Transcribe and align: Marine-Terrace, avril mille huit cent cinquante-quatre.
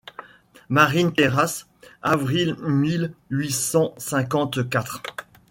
Marine-Terrace, 0.69 1.67
avril 2.01 2.55
mille 2.59 3.13
huit 3.29 3.51
cent 3.51 3.93
cinquante-quatre. 3.99 5.03